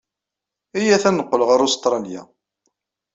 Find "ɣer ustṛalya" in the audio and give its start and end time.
1.49-2.21